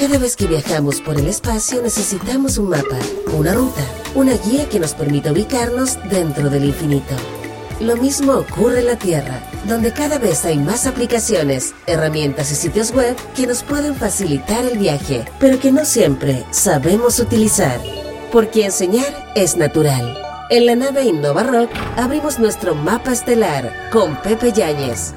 [0.00, 2.96] Cada vez que viajamos por el espacio necesitamos un mapa,
[3.36, 3.82] una ruta,
[4.14, 7.14] una guía que nos permita ubicarnos dentro del infinito.
[7.80, 12.92] Lo mismo ocurre en la Tierra, donde cada vez hay más aplicaciones, herramientas y sitios
[12.92, 17.78] web que nos pueden facilitar el viaje, pero que no siempre sabemos utilizar.
[18.32, 20.16] Porque enseñar es natural.
[20.48, 25.12] En la nave Innova Rock abrimos nuestro mapa estelar con Pepe Yáñez.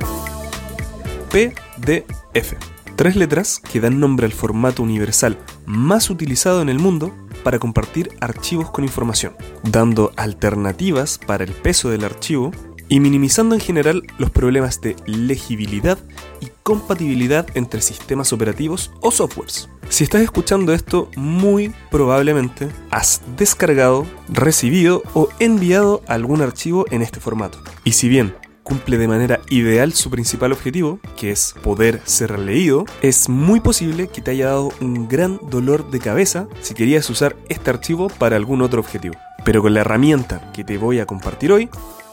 [1.31, 2.57] PDF.
[2.95, 7.11] Tres letras que dan nombre al formato universal más utilizado en el mundo
[7.43, 12.51] para compartir archivos con información, dando alternativas para el peso del archivo
[12.89, 15.97] y minimizando en general los problemas de legibilidad
[16.39, 19.69] y compatibilidad entre sistemas operativos o softwares.
[19.89, 27.19] Si estás escuchando esto, muy probablemente has descargado, recibido o enviado algún archivo en este
[27.19, 27.59] formato.
[27.83, 32.85] Y si bien cumple de manera ideal su principal objetivo, que es poder ser leído,
[33.01, 37.35] es muy posible que te haya dado un gran dolor de cabeza si querías usar
[37.49, 39.15] este archivo para algún otro objetivo.
[39.45, 41.69] Pero con la herramienta que te voy a compartir hoy,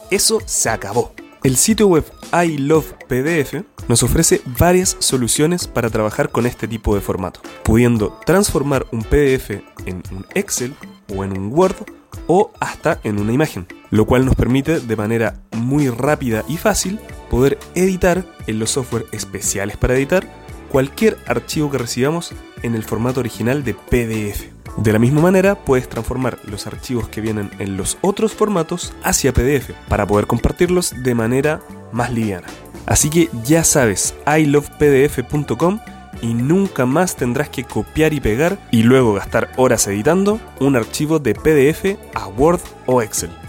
[0.09, 1.13] eso se acabó.
[1.43, 6.93] El sitio web I Love PDF nos ofrece varias soluciones para trabajar con este tipo
[6.93, 9.49] de formato, pudiendo transformar un PDF
[9.85, 10.75] en un Excel
[11.15, 11.77] o en un Word
[12.27, 16.99] o hasta en una imagen, lo cual nos permite de manera muy rápida y fácil
[17.29, 20.27] poder editar en los software especiales para editar
[20.71, 24.45] cualquier archivo que recibamos en el formato original de PDF.
[24.77, 29.33] De la misma manera, puedes transformar los archivos que vienen en los otros formatos hacia
[29.33, 32.47] PDF para poder compartirlos de manera más liviana.
[32.85, 35.79] Así que ya sabes, ilovepdf.com
[36.21, 41.19] y nunca más tendrás que copiar y pegar y luego gastar horas editando un archivo
[41.19, 43.40] de PDF a Word o Excel.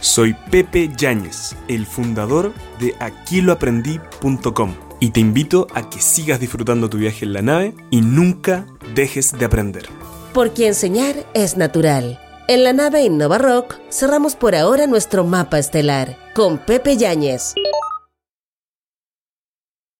[0.00, 6.96] Soy Pepe Yáñez, el fundador de aquiloaprendí.com y te invito a que sigas disfrutando tu
[6.96, 9.88] viaje en la nave y nunca dejes de aprender.
[10.32, 12.18] Porque enseñar es natural.
[12.48, 17.54] En la nave Innova Rock cerramos por ahora nuestro mapa estelar con Pepe Yáñez.